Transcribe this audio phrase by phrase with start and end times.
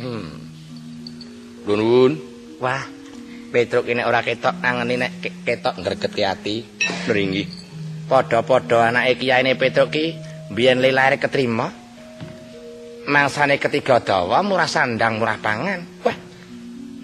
[0.00, 0.30] Hmm.
[1.66, 2.12] Nuwun.
[2.60, 2.82] Wah.
[3.50, 6.62] Petruk ini ora ketok angeni nek ketok ngregetke ati.
[7.10, 7.46] Nggih.
[8.06, 10.14] Padha-padha anake kiyaine Petruk ki
[10.54, 11.66] biyen lelare ketrima.
[13.10, 15.82] Mangsane ketiga dawa murah sandang murah pangan.
[16.06, 16.16] Wah.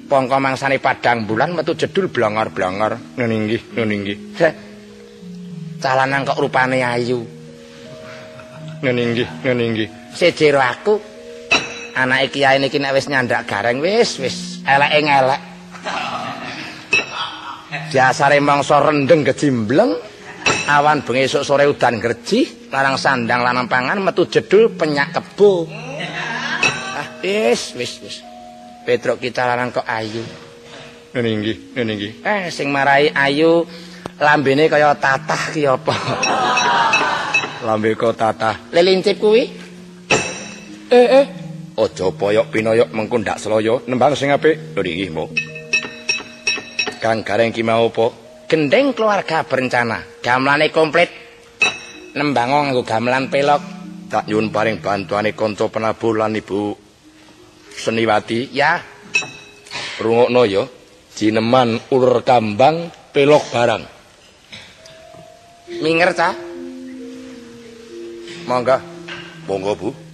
[0.06, 3.18] Pongko mangsane padang bulan metu jedul blongor-blongor.
[3.18, 4.18] Ngene nggih.
[5.82, 7.26] Calanan kok rupane ayu.
[8.86, 9.02] Ngene
[9.42, 9.88] nggih.
[10.14, 11.15] Sejero aku
[11.96, 15.42] anake kiai niki nek wis nyandak gareng wis wis eleke ngelek.
[17.90, 19.96] Dasare mangsa rendeng gejimbleng.
[20.66, 25.70] Awan bengi esuk sore udan gerji, larang sandang lanang pangan metu jedul penyak kebo.
[26.98, 28.16] Ah, wis wis wis.
[28.82, 30.22] Petruk kita larang kok ayu.
[31.14, 32.12] Ngene nggih, ngene nggih.
[32.26, 33.62] Eh sing marai ayu
[34.18, 35.94] lambene kaya tatah ki apa?
[37.62, 38.70] Lambe kok tatah.
[38.74, 39.46] Lelincip kuwi?
[40.90, 41.45] Eh eh.
[41.76, 44.72] Aja poyok pinoyok mengko ndak sloyo, nembang sing apik.
[44.72, 45.28] Nggih, Mo.
[47.04, 48.06] Kang Gareng ki mau apa?
[48.48, 50.00] Gendeng keluarga berencana.
[50.24, 51.12] Gamelane komplit.
[52.16, 53.60] Nembang nganggo gamelan pelok.
[54.08, 56.72] Tak nyuwun paring bantuane kanca penabuh lan Ibu
[57.76, 58.48] Seniwati.
[58.56, 58.80] Ya.
[60.00, 60.64] Rungokno ya.
[61.12, 63.84] Jineman ulur kambang pelok barang.
[65.84, 66.32] Minger, Cah.
[68.48, 68.80] Monggo.
[69.44, 70.05] Monggo, Bu.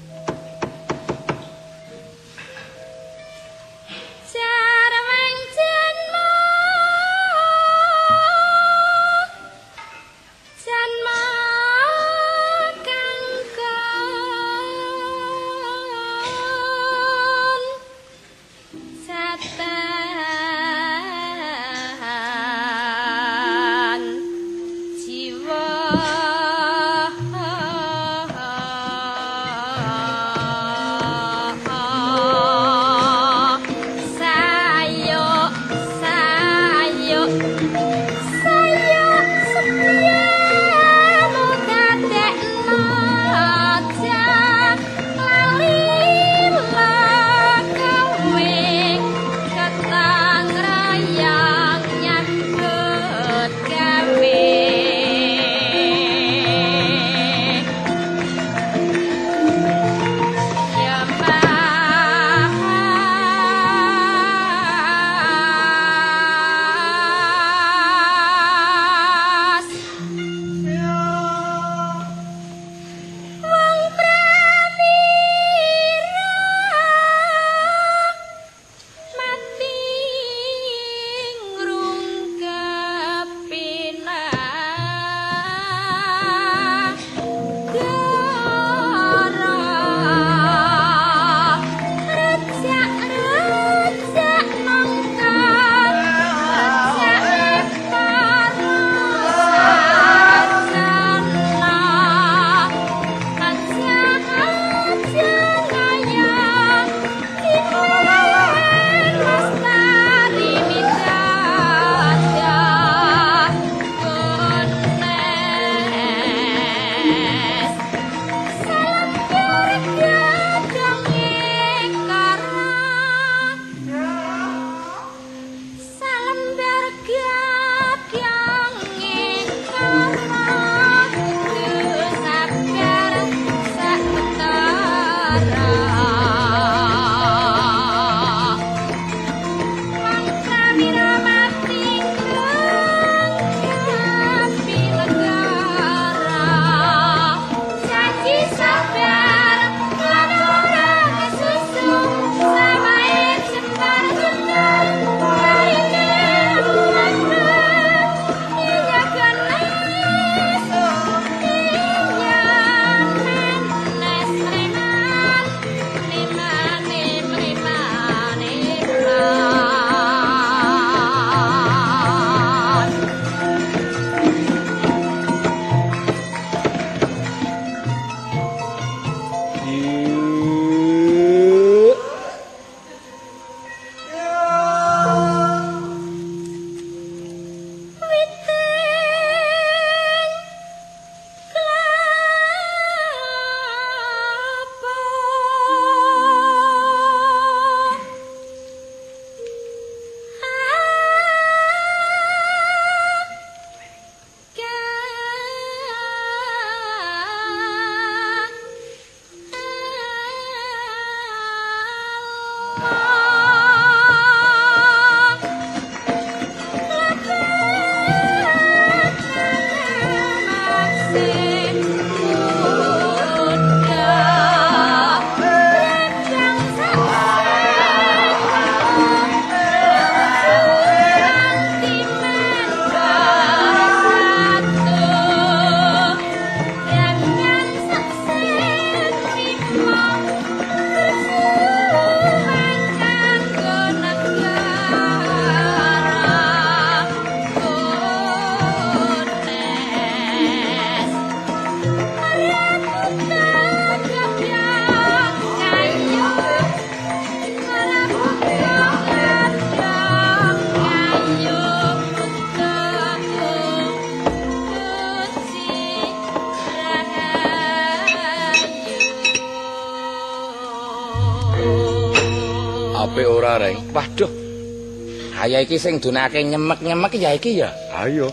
[275.43, 277.75] Haya iki sing dunake nyemek-nyemek ya iki ya.
[277.99, 278.31] Ayo.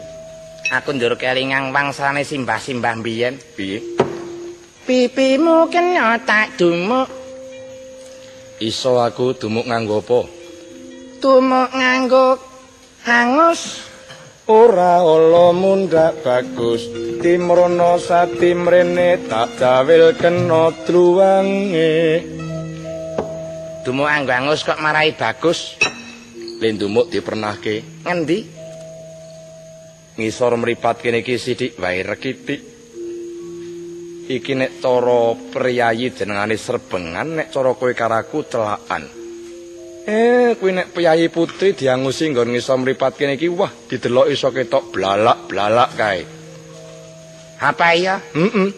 [0.70, 3.34] Aku ndur kelingang wangsane simbah-simbah biyen.
[3.58, 3.82] Piye?
[4.86, 7.10] Pipimu kena tak dumuk.
[8.62, 10.22] Iso aku dumuk nganggo apa?
[11.18, 12.38] Dumuk nganggo
[13.10, 13.90] hangus.
[14.46, 16.86] Ora ala mundak bagus,
[17.26, 22.22] timrono satimrene tak jawil kena truwange.
[23.82, 25.79] Dumuk nganggo hangus kok marai bagus.
[26.60, 28.04] Lendumuk dipernahke.
[28.04, 28.60] Ngendi?
[30.20, 32.60] ngisor mripat kene iki sithik wae rekitik.
[34.30, 39.10] Iki nek cara priyayi jenengane serbengan, nek cara kowe karaku celakan.
[40.06, 44.94] Eh, kuwi nek priyayi putri diangusi nggon ngisor mripat kene iki, wah, didelok iso ketok
[44.94, 46.22] blalak-blalak kae.
[47.58, 48.22] Apa ya?
[48.36, 48.70] Heeh.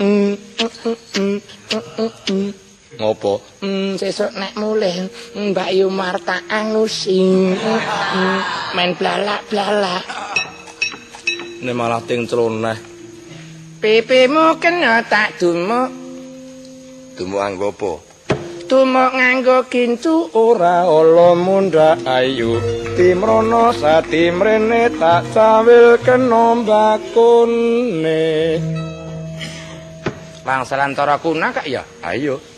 [0.00, 0.34] Mm,
[3.00, 3.40] Ngopo?
[3.64, 7.24] Hmm, sesuk nek mulih Mbak Yu Marta angusi.
[7.56, 8.38] Hmm,
[8.76, 10.04] main blalak-blalak.
[11.64, 12.76] Nek malah ting celoneh.
[13.80, 15.88] Pipimu kena tak dumuk.
[17.16, 17.92] Dumuk anggo apa?
[18.68, 22.60] Dumuk nganggo gincu Ora ala mundak ayu.
[23.00, 28.60] Timrono satimrene tak cawil kena bakune.
[30.44, 31.80] Wangsalan tara kuna kak ya?
[32.04, 32.49] Ayo.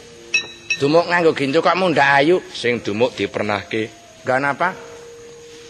[0.82, 2.42] Dumuk nganggo gincu kok mundak ayu.
[2.50, 3.86] Sing dumuk dipernahke.
[4.26, 4.74] Gak napa?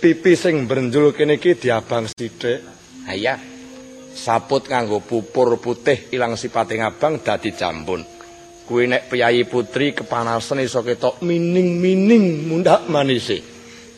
[0.00, 2.64] Pipi sing brenjul kene iki diabang sithik.
[3.04, 3.36] Ha iya.
[4.16, 8.00] Saput nganggo pupur putih ilang sipate ngabang dadi jambon.
[8.64, 13.44] Kuwi nek piyayi putri kepanasan iso ketok mining-mining mundak manise.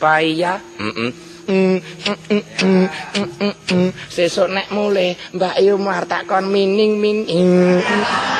[0.03, 0.59] Pa iya.
[0.59, 1.11] Heeh.
[1.45, 3.91] Mm, mm, mm.
[4.11, 7.47] Sesuk nek mulih Mbak Yu Marta kon mining-mining.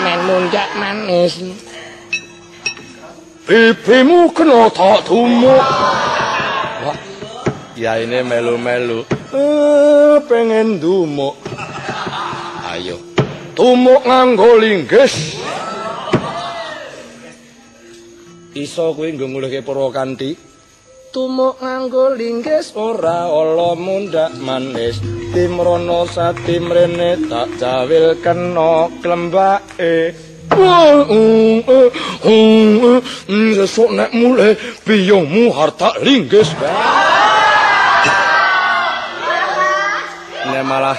[0.03, 1.39] Men mundak manis.
[3.45, 5.05] Pipimu kena tak.
[5.13, 6.97] Wah.
[7.77, 9.05] Ya ini melu-melu.
[9.37, 11.37] Eh, pengen dumuk.
[12.73, 12.97] Ayo.
[13.53, 15.37] Dumuk nganggo linggis.
[18.57, 20.41] Iso kuwi nggo ngulihke Purwakanti.
[21.13, 25.05] Tumuk nganggo linggis ora ala mundak manis.
[25.37, 30.33] Timrono satimrene tak jawil kena klembake.
[33.65, 34.53] Sesuk nek mulai
[34.85, 36.53] biyongmu harta linggis.
[40.45, 40.99] Nek malah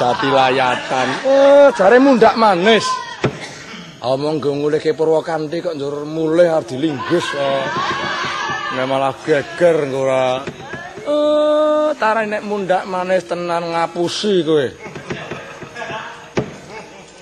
[0.00, 1.08] dadi layatan.
[1.28, 2.88] Eh, jare mundak manis.
[4.00, 7.26] Omong go ngulihke Purwakanti kok njur mulih arep dilinggis.
[7.36, 7.64] Oh.
[8.72, 10.40] Nek malah geger ora.
[11.04, 14.87] Eh, tare nek mundak manis tenan ngapusi kowe.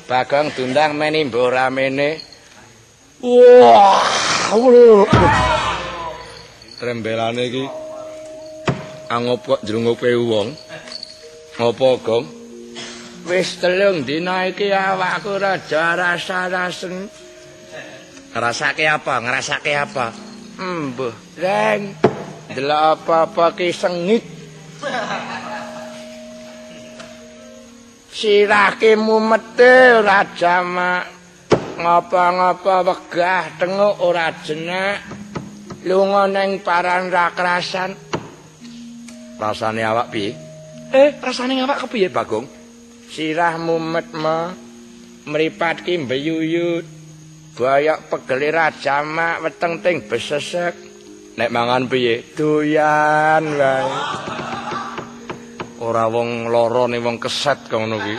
[0.07, 2.23] Bagong dundang meni mboramene.
[3.27, 4.07] Wah,
[6.79, 7.65] Trembelane iki
[9.11, 10.55] angop kok jrungupe wong.
[11.59, 12.25] Ngopo, Gong?
[13.27, 17.11] Wis telung dina iki awakku rada rasa-rasen.
[18.31, 19.15] Ngrasake apa?
[19.19, 20.15] Ngrasake apa?
[20.63, 21.99] Mbuh, Reng.
[22.55, 24.36] Delok apa-apa ki sengit.
[28.17, 31.05] Sirahke mumete ora jamak.
[31.77, 35.05] Ngapa-ngapa wegah tenguk ora jenak.
[35.85, 37.93] Lunga ning paran rakrasan.
[39.37, 40.33] Rasane awak piye?
[40.97, 42.49] Eh, rasane awak kepiye, Bagong?
[43.13, 44.49] Sirah mumet ma.
[45.29, 46.89] Mripat ki mbeyuyut.
[47.53, 50.73] Boyok pegeli ra jamak weteng ting besesek.
[51.37, 52.33] Nek mangan piye?
[52.33, 54.56] Doyan wae.
[55.77, 58.17] Ora wong lara ning wong keset kok ngono kuwi.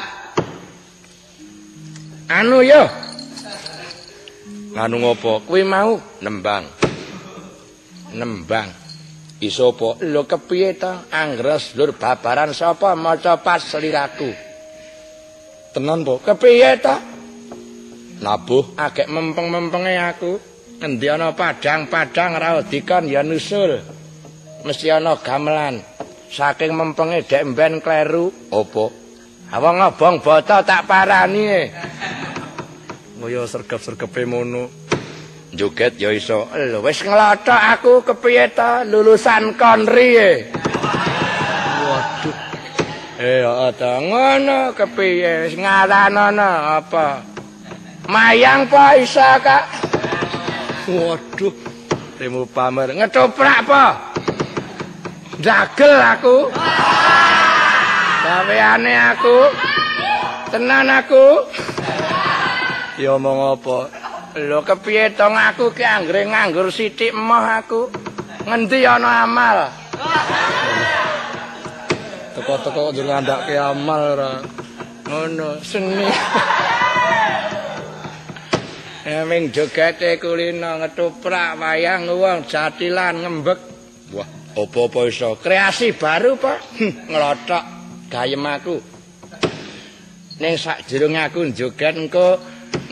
[2.30, 2.84] Anu yo,
[4.78, 5.42] Nganu ngopo?
[5.48, 6.66] kuwi mau Nembang.
[8.14, 8.70] nembang.
[9.42, 10.02] Iso apa?
[10.06, 10.94] Lho kepiye to?
[11.14, 14.30] Anggres lur babaran sapa maca pas seliraku.
[15.74, 16.22] Tenan po?
[16.22, 16.96] Kepiye to?
[18.22, 18.74] Nabuh.
[18.78, 20.32] Agek mempeng-mempenge aku.
[20.82, 23.82] Endi ana padang-padang ra dikon ya nusul.
[24.66, 25.82] Mesti ana gamelan.
[26.28, 28.32] Saking mempenge dek mben kleru.
[28.52, 28.86] Apa?
[29.48, 31.44] Awang ngobong bata tak parani.
[31.48, 31.64] e.
[33.18, 34.68] Kaya sergap-sergepe mono.
[35.56, 36.52] Joget ya iso.
[36.52, 40.10] Lho wis nglothok aku kepiye to lulusan konri.
[40.20, 40.32] e.
[41.88, 42.36] Waduh.
[43.18, 46.52] Eh, ada ngono kepiye ngaranono
[46.84, 47.24] apa?
[48.08, 49.64] Mayang pa isa, Kak?
[50.92, 51.56] Waduh.
[52.20, 52.96] Temu pamer.
[52.96, 53.84] Ngetoprak apa?
[55.38, 56.50] Dagel aku.
[58.26, 59.38] Gaweane aku.
[60.50, 61.46] Tenan aku.
[62.98, 63.78] Ya omong apa?
[64.38, 67.90] Lho kepiye to aku ki anggere nganggur sithik emoh aku.
[68.50, 69.70] Ngendi ana amal?
[72.34, 74.32] Teko-teko njur ngandake amal ora.
[75.06, 76.10] Ngono, seni.
[79.08, 83.56] Ya ming jogete kulino ngetoprak wayang wong jatilan ngembek.
[84.12, 84.28] Wah,
[84.58, 85.38] apa-apa iso.
[85.38, 86.82] Kreasi baru, Pak.
[87.14, 87.64] Ngelotok
[88.10, 88.76] gayem aku.
[90.38, 92.38] Ning sakjroning aku joget engko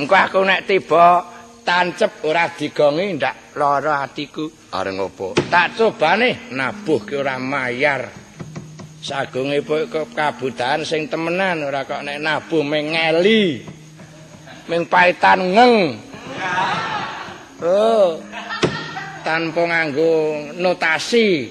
[0.01, 1.22] engko aku nek tiba
[1.62, 4.50] tancep ora digongi ndak lara atiku.
[4.74, 5.27] Areng apa?
[5.50, 8.10] Tak cobane nabuh ki ora mayar.
[9.05, 9.62] Sagunge
[10.17, 13.62] kabudahan sing temenan ora kok nek nabuh mengeli.
[14.65, 15.75] Ming paitan ngeng.
[17.62, 18.17] Oh.
[19.25, 21.50] Tanpa nganggo notasi.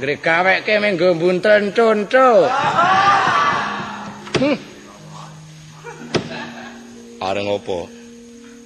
[0.00, 2.48] Gregaweke menggo bunten conto.
[4.40, 4.56] Hmm.
[7.20, 7.80] Areng apa?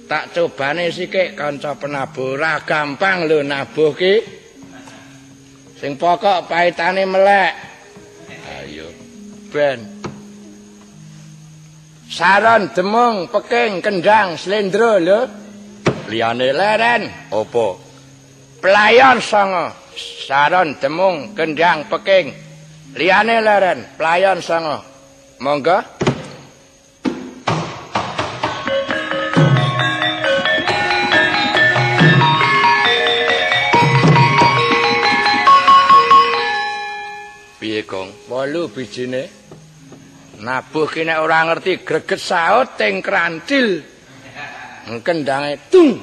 [0.07, 4.15] Tak cobane sikik kanca penabuh ora gampang lho nabuh ki.
[5.75, 7.53] Sing pokok paitane melek.
[8.63, 8.87] Ayo.
[9.51, 9.83] Ben.
[12.07, 15.19] Saron demung peking kendang slendro lho.
[16.07, 17.03] Liyane Leren
[17.35, 17.86] apa?
[18.61, 19.73] Pelayon songo.
[19.97, 22.33] Saron demung kendang peking.
[22.97, 24.81] Liyane leren pelayon songo.
[25.41, 25.77] Monggo.
[37.57, 38.09] Piye, Kong?
[38.29, 39.23] Wolu bijine.
[40.37, 43.81] Nabuh ki nek ora ngerti greget saut teng krantil.
[45.01, 45.99] Kendange tung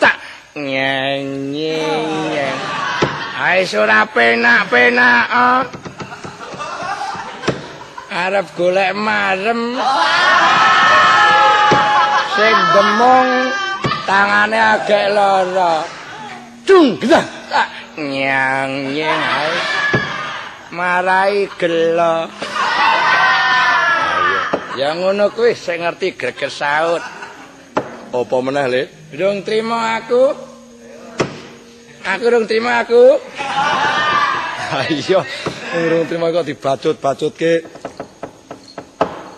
[0.00, 0.16] tak
[0.54, 1.82] nyenyi.
[3.34, 5.24] Ae ora penak-penak.
[5.34, 5.62] Oh.
[8.14, 9.74] Arep golek marem.
[12.34, 13.30] Sing demung
[14.06, 15.82] tangane agek lara.
[16.62, 17.26] Tung gedah
[17.98, 19.54] nyang nyeng ae.
[20.70, 22.30] Marai gelo.
[24.74, 27.02] Ya ngono kuwi sing ngerti greget saut.
[28.14, 28.82] Apa meneh, Le?
[29.10, 30.30] Durung trima aku.
[32.06, 33.18] Aku durung trima aku.
[34.86, 35.26] Ayo,
[35.82, 37.66] urung terima kok dibacut-bacutke.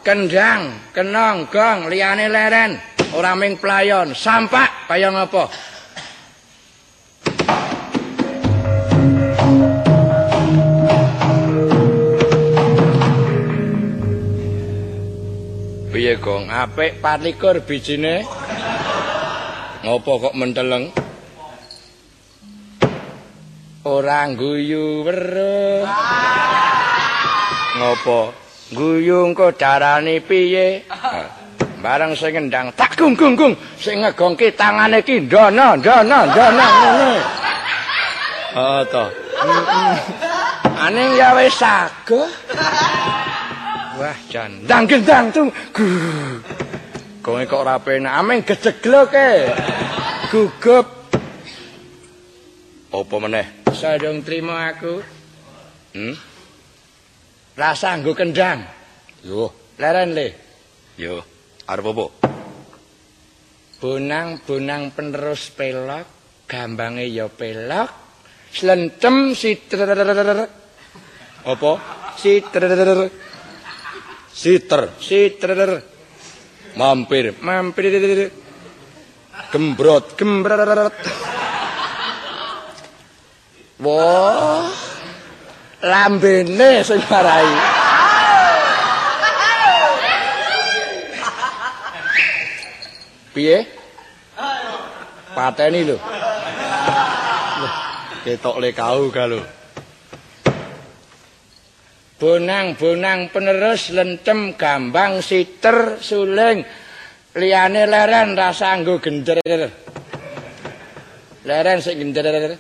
[0.05, 2.77] Kendang, kenong, gong, liyane leren,
[3.17, 5.49] ora ming playon, sampak kaya ngapa?
[15.97, 16.53] Piye, Kong?
[16.53, 18.36] Apik 24 bijine.
[19.87, 20.91] Ngopo kok menteleng?
[23.87, 25.87] Ora guyu weruh.
[27.79, 28.35] Ngopo?
[28.75, 30.83] Guyu engko darane piye?
[31.79, 37.11] Bareng sing ngendang tak gung gung gung sing ngegongke tangane ki ndono ndono ndono ngono.
[38.59, 39.05] Ah, to.
[40.83, 42.27] Aning ya wis sago.
[44.03, 45.47] Wah, jandang gendang tung.
[47.27, 48.23] Kong kok ora penak.
[48.23, 49.51] Ameng gejegloke.
[50.31, 50.87] Gugup
[52.95, 53.67] Apa meneh?
[53.75, 55.03] sadung trima aku.
[55.91, 56.15] Hmm?
[57.59, 58.63] Rasa nggo kendang.
[59.27, 60.29] Yo, Leren le.
[60.95, 61.19] yo.
[61.67, 62.07] Arep apa?
[63.83, 66.07] Bonang-bonang penerus pelok,
[66.47, 67.91] gambange ya pelok.
[68.55, 69.99] Slentem sitrer.
[71.43, 71.73] Apa?
[72.15, 73.11] Sitrer.
[74.31, 75.96] Siter, Sitrer.
[76.77, 78.31] Mampir, Mampir
[79.53, 80.93] gembrot, gembret.
[83.79, 84.69] Wah.
[85.83, 87.47] Lambene sing marai.
[93.37, 93.59] Piye?
[95.37, 95.97] Pateni lho.
[98.25, 99.41] ketok le kau ga lho.
[102.17, 106.65] Bonang-bonang penerus lentem gambang siter suling
[107.37, 109.45] liyane leren rasa nggo gender.
[111.45, 112.57] Leren sing gender.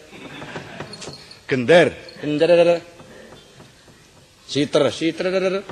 [1.49, 1.89] Gender,
[2.21, 2.83] Gender.
[4.45, 5.63] siter, Siter.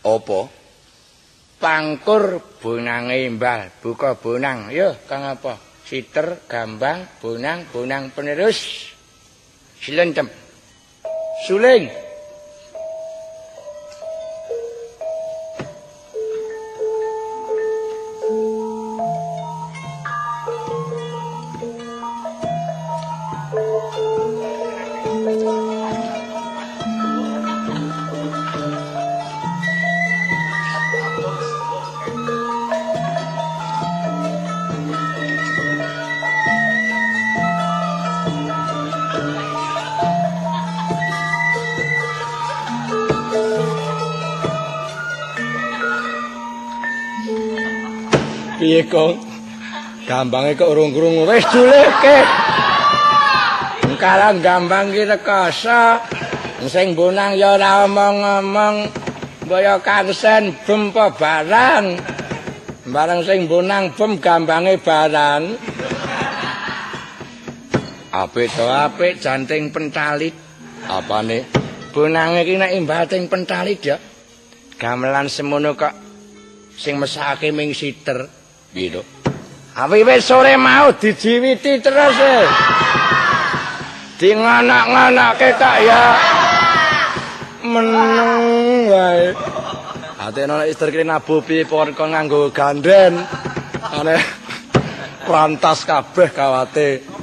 [0.00, 0.40] apa?
[1.60, 4.72] Pangkur bonange imbal, buka bonang.
[4.72, 5.58] Yo, Kang apa?
[5.84, 8.88] Siter, gambang, bonang, bonang penerus.
[9.76, 10.49] Silentem.
[11.40, 11.90] Suling.
[48.88, 49.14] Kok?
[50.08, 51.28] Gambange kok urung krungu.
[51.28, 52.18] Wis dulehke.
[54.00, 56.00] Kalang gambang ki rekoso.
[56.64, 58.88] Sing bonang ya ora omong-omong.
[59.44, 61.84] Mbaya kangsen bem barang.
[62.88, 65.42] Barang sing bonang bem gambange barang.
[68.10, 70.34] Apik to apik janting pentalit.
[70.90, 71.46] Apane?
[71.94, 73.96] Bonange ki nek imbating pentalit ya.
[74.74, 75.94] Gamelan semono kok
[76.74, 78.39] sing mesake ming siter.
[78.70, 79.02] Piye to?
[79.74, 82.38] Awiwit sore mau dijiwiti terus e.
[84.20, 86.02] Di nganak-nganakke kak ya.
[87.64, 88.44] Meneng
[88.92, 89.34] wae.
[90.20, 93.18] Ate ana istri kene nabu piye kon nganggo ganden.
[93.90, 94.16] Ane
[95.26, 97.20] rantas kabeh kawate.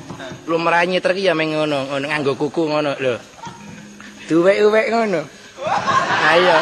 [0.48, 3.20] lumrah nyiter ki ya meng ngono nganggo kuku ngono lho.
[4.32, 5.22] Duwek-uwek ngono.
[6.32, 6.58] Ayo,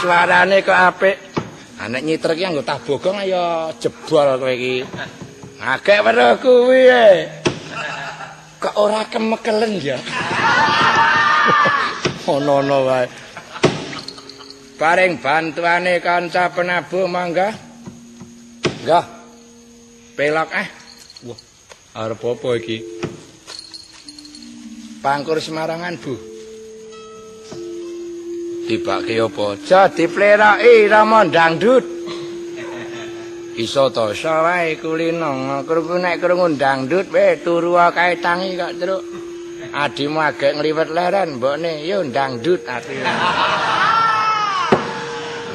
[0.00, 1.33] suarane kok apik.
[1.74, 4.86] Anek nyiter ki nganggo tabogong ayo jebol kowe iki.
[5.58, 7.08] Agek weruh kuwi e.
[8.62, 9.98] Kok ora kemekelen ya.
[12.34, 13.06] Ono-ono wae.
[14.78, 17.50] Paring bantuane kanca penabuh mangga.
[18.84, 19.06] Enggak.
[20.14, 20.68] Pelok eh.
[21.26, 21.40] Wah,
[21.98, 22.78] arep apa iki?
[25.02, 26.33] Pangkur Semarangan, Bu.
[28.64, 29.60] Dibake apa?
[29.60, 31.84] Jadi pleroki rama dangdut.
[33.60, 39.04] Iso to iso wae kulino krungu nek krungu dangdut we turu kae tangi kok truk.
[39.74, 43.04] Adimu agek ngliwet leren mbokne yo dangdut ati.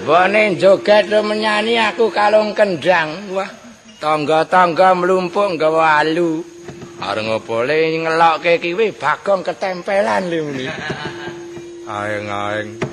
[0.06, 3.34] Mbokne joget menyanyi aku kalung kendang.
[3.34, 3.50] Wah,
[3.98, 6.46] tangga-tangga mlumpuk nggawa alu.
[7.00, 10.68] Areng apa le ngelokke kiwi bagong ketempelan lho muni.
[11.88, 12.89] Aeng-aeng.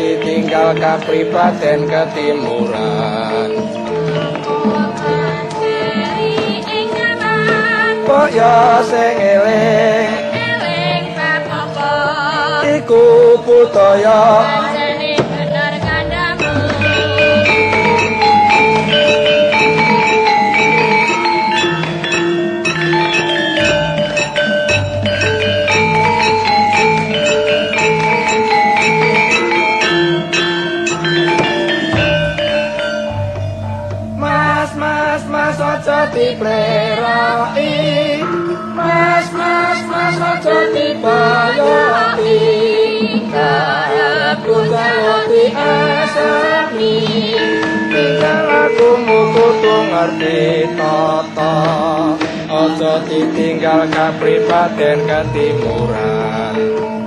[0.00, 3.50] Ditinggal kapribaden ketimuran.
[8.10, 11.92] Kaya sing eling Eling bab apa
[12.74, 14.20] iku budaya
[43.30, 44.58] karepku
[45.54, 46.98] asami.
[47.90, 48.88] Tinggal aku
[49.90, 50.40] ngerti
[50.74, 51.56] tata.
[52.50, 56.54] Aja ditinggal kapribaden ketimuran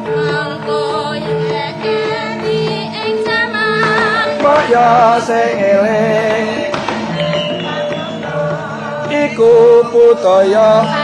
[0.08, 6.72] Mangko yekeni ing zaman kaya sing eling
[9.12, 11.03] iku putaya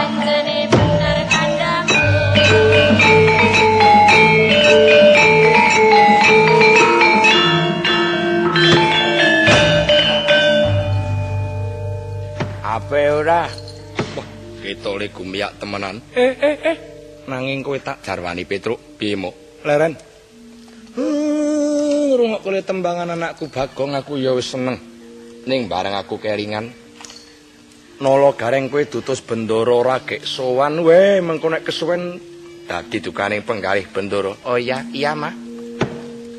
[12.89, 13.45] ape ora
[14.17, 14.27] wah
[14.65, 16.77] ketole gumiyak temenan eh eh eh
[17.29, 19.29] nanging kowe tak jarwani Petruk piye mo
[19.61, 19.93] leren
[20.97, 24.81] Hmm, ngrungokne tembangan anakku Bagong aku ya wis seneng.
[25.45, 26.73] Ning bareng aku kelingan
[28.01, 32.17] Nolo gareng kowe dutus bendoro ora gek sowan we mengko nek kesuwen
[32.65, 34.33] dadi dukane penggalih bendoro.
[34.49, 35.31] Oh iya, iya mah.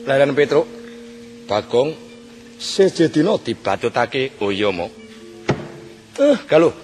[0.02, 0.66] Leren Petruk.
[1.46, 1.94] Bagong
[2.58, 4.90] sejedina dibatutake oh iya mo.
[6.20, 6.76] Eh, galuh.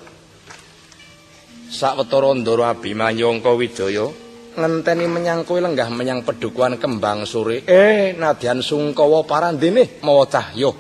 [1.68, 4.09] Sawetara Ndara Abimanyu Angka Wijaya
[4.57, 7.61] ngenteni menyang kowe lenggah menyang pedukuhan kembang sore.
[7.68, 10.72] Eh, nadyan sungkawa parandene mawa cahya